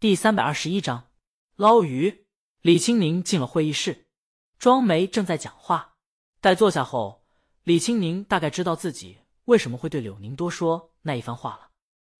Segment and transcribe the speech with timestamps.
[0.00, 1.08] 第三百二十一章
[1.56, 2.24] 捞鱼。
[2.60, 4.06] 李青宁进了会议室，
[4.56, 5.96] 庄梅正在讲话。
[6.40, 7.24] 待坐下后，
[7.64, 11.70] 李青宁大概知道自己为什么会对柳宁多说那一番话了。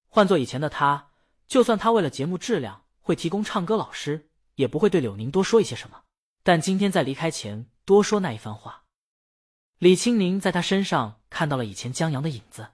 [0.08, 1.12] 换做以前的他，
[1.46, 6.02] 就算他为了节目质量会提供唱歌老师，也不会对柳宁多说一些什么。
[6.42, 8.86] 但今天在离开前多说那一番话，
[9.78, 12.70] 李青宁在他身上看到了以前江阳的影子。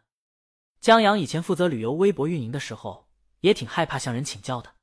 [0.80, 3.10] 江阳以前负责旅游微博运营的时候，
[3.40, 4.73] 也挺害怕向人请教的。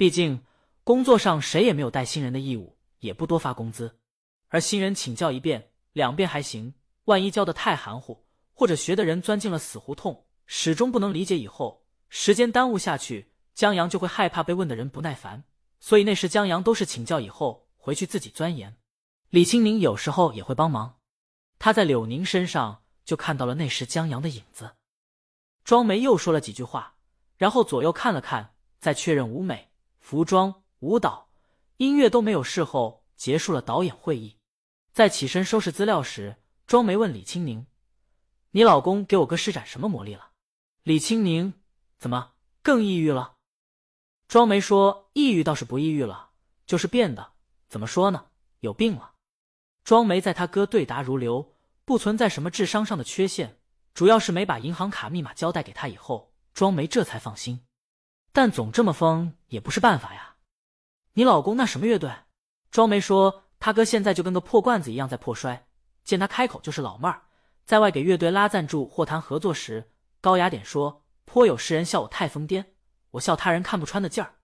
[0.00, 0.42] 毕竟，
[0.82, 3.98] 工作上谁也没有带新人的义务，也不多发工资。
[4.48, 6.72] 而新人请教一遍、两遍还行，
[7.04, 15.44] 万一教的太含糊，或者学的人钻进了死胡同，始终不能理解，以后时间耽误下去，江阳就会害怕被问的人不耐烦。
[15.80, 18.74] 所以那时江阳都是请教以后回去自己钻研。
[19.28, 20.96] 李青宁有时候也会帮忙。
[21.58, 24.70] 他在柳宁身上就看到了那时江阳的影子。
[25.62, 26.94] 庄梅又说了几句话，
[27.36, 29.69] 然后左右看了看，再确认舞美。
[30.00, 31.28] 服装、舞蹈、
[31.76, 34.36] 音乐都没有事后结束了导演会议，
[34.92, 37.66] 在起身收拾资料时，庄梅问李青宁
[38.52, 40.30] ：“你老公给我哥施展什么魔力了？”
[40.82, 41.54] 李青宁
[41.98, 43.36] ：“怎么更抑郁了？”
[44.26, 46.30] 庄梅说：“抑郁倒是不抑郁了，
[46.66, 47.32] 就是变的，
[47.68, 48.26] 怎么说呢？
[48.60, 49.12] 有病了。”
[49.84, 53.58] 庄梅在他哥对答如流，不存在什么智商上的缺陷，
[53.92, 57.60] 主要是没把银行卡密码交代给他以后，庄梅这才放心。
[58.32, 60.36] 但总这么疯也不是办法呀！
[61.14, 62.12] 你老公那什么乐队？
[62.70, 65.66] 庄梅说他哥现在就跟个破罐子一样在破摔，
[66.04, 67.22] 见他开口就是老妹儿。
[67.64, 72.64] 在外给乐队拉赞助或谈合作时，高雅点说颇有世人笑我太疯癫，
[73.10, 74.34] 我笑他人看不穿的劲儿。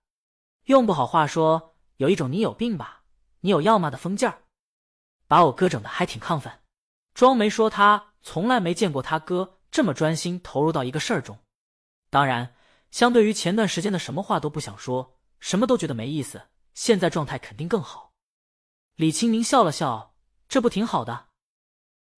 [0.65, 3.03] 用不好话说，有一种你有病吧，
[3.39, 4.39] 你有药吗的疯劲儿，
[5.27, 6.51] 把我哥整的还挺亢奋。
[7.13, 11.39] 庄梅说他从来没见过他哥这么专心投入到一个事儿中，
[12.09, 12.53] 当然。
[12.91, 18.13] 相对于前段时间的什么话都不想说，什么都觉得没意思，现在状态肯定更好。
[18.95, 20.15] 李青宁笑了笑，
[20.47, 21.27] 这不挺好的？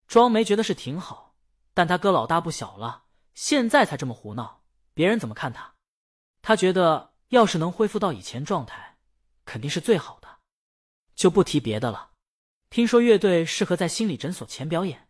[0.06, 1.36] 庄梅觉得是挺好，
[1.74, 3.04] 但他哥老大不小了，
[3.34, 4.62] 现在才这么胡闹，
[4.94, 5.74] 别人怎么看他？
[6.42, 8.96] 他觉得要是能恢复到以前状态，
[9.44, 10.38] 肯定是最好的。
[11.14, 12.12] 就不提别的了。
[12.70, 15.08] 听说乐队适合在心理诊所前表演，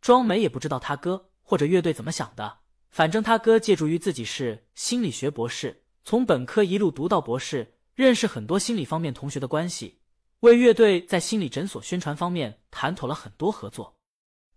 [0.00, 2.60] 庄梅也不知道他哥或者乐队怎么想的。
[2.90, 10.00] 反正他哥借助于自己是心理学博士，从本科一路读到博士，认识很多心理方面同学的关系，
[10.40, 13.96] 为乐队在心理诊所宣传方面谈妥了很多合作。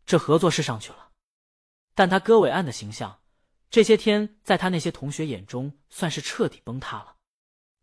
[0.06, 1.09] 这合作是上去了，
[1.94, 3.20] 但他哥伟岸的形象，
[3.70, 7.16] 这些天在他那些同学眼中算是彻底崩塌了。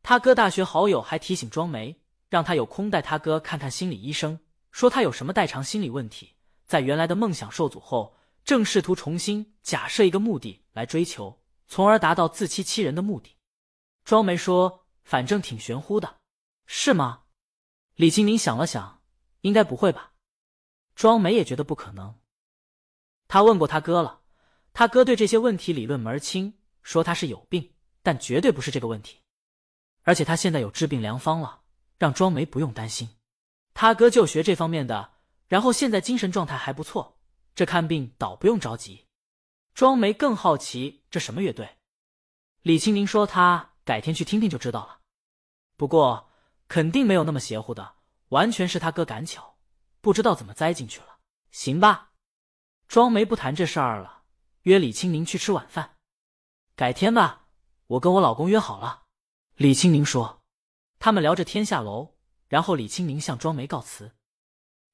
[0.03, 4.41] 他哥大学好友还提醒庄梅，让他有空带他哥看看心理医生，
[4.73, 6.35] 说他有什么代偿心理问题，
[6.67, 8.18] 在原来的梦想受阻后。
[8.49, 13.37] 正试图重新假设一个目的来追求，从而达到自欺欺人的目的。
[14.07, 16.17] 庄梅说：“反正挺玄乎的，
[16.65, 17.25] 是吗？”
[17.97, 19.03] 李青宁想了想，
[19.43, 20.15] 应该不会吧。
[20.95, 22.19] 庄梅也觉得不可能。
[23.27, 24.23] 他问过他哥了，
[24.73, 29.19] 他哥对这些问题理论门儿清，说他是有病，但绝对不是这个问题。
[30.05, 31.65] 而且他现在有治病良方了，
[31.99, 33.11] 让庄梅不用担心。
[33.75, 35.17] 他哥就学这方面的，
[35.49, 37.18] 然后现在精神状态还不错。
[37.59, 39.09] 这看病倒不用着急。
[39.75, 41.79] 庄梅更好奇这什么乐队。
[42.63, 45.01] 李青宁说他改天去听听就知道了。
[45.77, 46.31] 不过
[46.69, 47.97] 肯定没有那么邪乎的，
[48.29, 49.59] 完全是他哥赶巧，
[50.01, 51.19] 不知道怎么栽进去了。
[51.51, 52.13] 行吧，
[52.87, 54.23] 庄梅不谈这事儿了，
[54.63, 55.97] 约李青宁去吃晚饭。
[56.77, 57.49] 改天吧，
[57.89, 59.03] 我跟我老公约好了。
[59.57, 60.45] 李青宁说。
[61.01, 62.15] 他们聊着天下楼，
[62.47, 64.13] 然后李青宁向庄梅告辞。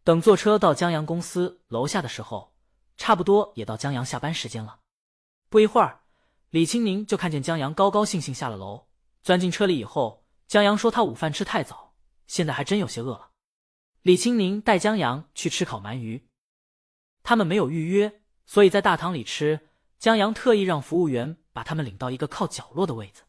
[0.03, 2.54] 等坐车到江阳公司楼下的时候。
[2.97, 4.81] 差不多也到江阳下班时间了，
[5.49, 6.01] 不一会儿，
[6.51, 8.87] 李青宁就看见江阳高高兴兴下了楼，
[9.23, 11.95] 钻进车里以后，江阳说他午饭吃太早，
[12.27, 13.31] 现在还真有些饿了。
[14.03, 16.29] 李青宁带江阳去吃烤鳗鱼，
[17.23, 19.69] 他们没有预约，所以在大堂里吃。
[19.99, 23.23] 江阳特意让服务员把他们领到一个靠角落的位子。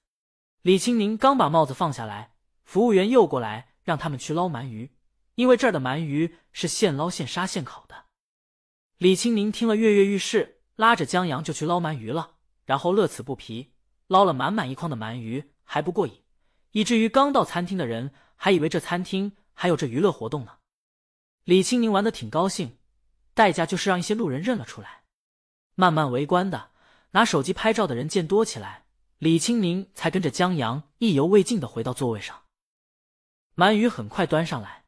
[0.62, 2.34] 李青宁刚把帽子放下来，
[2.66, 4.92] 服务员又过来让他们去捞鳗鱼，
[5.36, 8.05] 因为这儿的鳗鱼是现捞现杀现烤的。
[9.06, 13.72] 李青宁听了跃跃欲试，拉着江阳就去捞鳗鱼了，然后乐此不疲，
[14.08, 16.24] 捞了满满一筐的鳗鱼还不过瘾，
[16.72, 20.54] 以至于刚到餐厅的人还以为这餐厅还有这娱乐活动呢。
[21.44, 22.80] 李青宁玩的挺高兴，
[23.36, 25.04] 代价就是让一些路人认了出来，
[25.76, 26.72] 慢慢围观的
[27.12, 28.86] 拿手机拍照的人见多起来，
[29.20, 32.42] 李青宁才跟着江阳意犹未尽的回到座位上。
[33.56, 34.86] 鳗鱼很快端上来，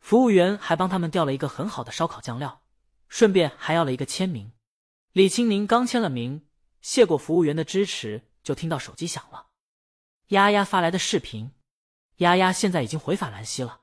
[0.00, 2.62] 服务员还帮他们调了一个很好的烧烤酱料。
[3.08, 4.52] 顺便还要了一个签名。
[5.12, 6.46] 李青宁刚签了名，
[6.80, 9.46] 谢过服务员的支持，就听到手机响了。
[10.28, 11.52] 丫丫发来的视频。
[12.16, 13.82] 丫丫现在已经回法兰西了，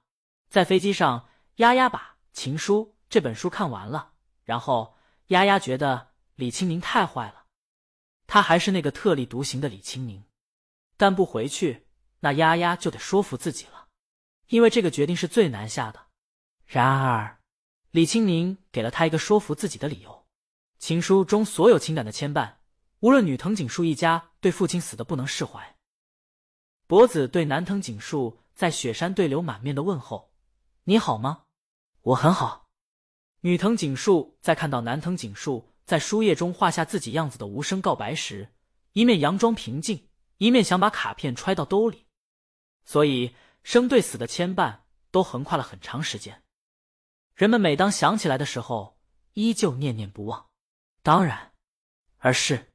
[0.49, 1.99] 在飞机上，丫丫把
[2.33, 4.95] 《情书》这本书看完了，然后
[5.27, 7.45] 丫丫觉得李青宁太坏了，
[8.25, 10.23] 他还是那个特立独行的李青宁，
[10.97, 11.85] 但不回去，
[12.21, 13.87] 那丫丫就得说服自己了，
[14.47, 16.07] 因为这个决定是最难下的。
[16.65, 17.39] 然而，
[17.93, 20.25] 李青宁给了他一个说服自己的理由：
[20.79, 22.55] 情书中所有情感的牵绊，
[23.01, 25.75] 无论女藤井树一家对父亲死的不能释怀。
[26.87, 30.31] 博子对南藤井树在雪山对流满面的问候
[30.85, 31.43] ：“你好吗？
[32.01, 32.67] 我很好。”
[33.41, 38.55] 女藤井树在看到南藤井树在书页中画下自己样子的无声告白时，
[38.93, 40.09] 一面佯装平静，
[40.39, 42.07] 一面想把卡片揣到兜里。
[42.85, 44.79] 所以，生对死的牵绊
[45.11, 46.42] 都横跨了很长时间。
[47.35, 48.99] 人们每当想起来的时候，
[49.33, 50.47] 依旧念念不忘。
[51.01, 51.53] 当然，
[52.17, 52.71] 而是。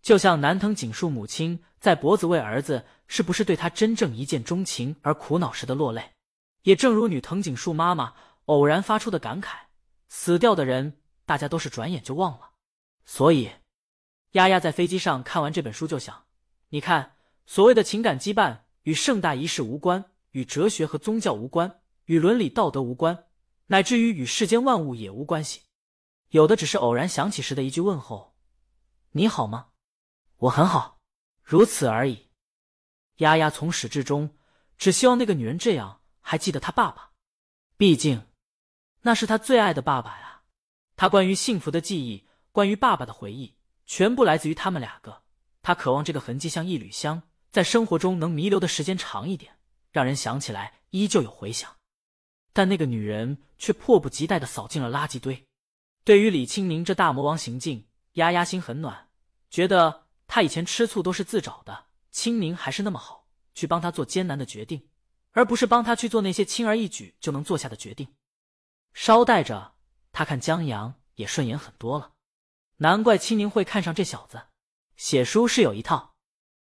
[0.00, 6.12] 就像南藤井树母亲在博子为儿子是不是对他真正一见钟情而苦恼时的落泪，
[6.62, 8.14] 也正如女藤井树妈妈
[8.46, 9.48] 偶然发出的感慨：
[10.08, 12.50] 死掉的人，大家都是转眼就忘了。
[13.06, 13.50] 所以，
[14.32, 16.24] 丫丫在飞机上看完这本书就想：
[16.68, 17.16] 你看，
[17.46, 23.26] 所谓的情感羁绊与盛大仪式无关，与哲学和宗教无关，与伦理道德无关，
[23.66, 25.62] 乃至于与世间万物也无关系，
[26.28, 28.36] 有的只是偶然想起时的一句问候
[29.12, 29.68] ：“你好吗？”
[30.38, 31.00] 我很好，
[31.42, 32.30] 如此而已。
[33.16, 34.36] 丫丫从始至终
[34.76, 37.12] 只希望那个女人这样还记得她爸爸，
[37.76, 38.26] 毕竟
[39.02, 40.42] 那是他最爱的爸爸呀。
[40.96, 43.56] 他关于幸福的记忆，关于爸爸的回忆，
[43.86, 45.22] 全部来自于他们两个。
[45.62, 49.58] 他渴望这个痕迹像一缕香，在生活中能弥留的时间长一点，
[49.90, 51.74] 让人想起来依旧有回响。
[52.54, 55.44] 但那个女人却迫不及待的扫进了垃圾堆。
[56.04, 59.10] 对于李青宁这大魔王行径，丫丫心很暖，
[59.50, 60.04] 觉得。
[60.26, 64.88] 他以前吃醋都是自找的，青宁还是那么好，去帮他做艰难的决定，
[65.32, 68.08] 而不是帮他去做那些轻而易举就能做下的决定。
[68.94, 69.74] 捎带着，
[70.12, 72.12] 他看江阳也顺眼很多了，
[72.78, 74.44] 难怪青宁会看上这小子。
[74.96, 76.13] 写书是有一套。